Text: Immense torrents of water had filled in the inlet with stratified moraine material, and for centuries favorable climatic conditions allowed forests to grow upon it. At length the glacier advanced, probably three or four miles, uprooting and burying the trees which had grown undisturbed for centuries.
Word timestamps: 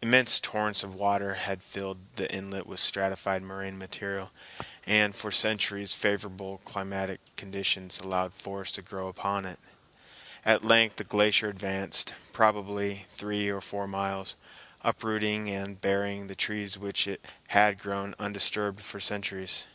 Immense 0.00 0.38
torrents 0.38 0.84
of 0.84 0.94
water 0.94 1.34
had 1.34 1.60
filled 1.60 1.96
in 1.96 2.06
the 2.14 2.32
inlet 2.32 2.64
with 2.64 2.78
stratified 2.78 3.42
moraine 3.42 3.76
material, 3.76 4.30
and 4.86 5.16
for 5.16 5.32
centuries 5.32 5.92
favorable 5.92 6.58
climatic 6.58 7.18
conditions 7.34 7.98
allowed 7.98 8.32
forests 8.32 8.76
to 8.76 8.82
grow 8.82 9.08
upon 9.08 9.44
it. 9.44 9.58
At 10.44 10.64
length 10.64 10.94
the 10.94 11.02
glacier 11.02 11.48
advanced, 11.48 12.14
probably 12.32 13.06
three 13.16 13.48
or 13.48 13.60
four 13.60 13.88
miles, 13.88 14.36
uprooting 14.82 15.50
and 15.50 15.80
burying 15.80 16.28
the 16.28 16.36
trees 16.36 16.78
which 16.78 17.08
had 17.48 17.80
grown 17.80 18.14
undisturbed 18.16 18.80
for 18.80 19.00
centuries. 19.00 19.66